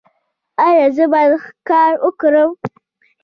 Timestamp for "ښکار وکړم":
1.43-2.51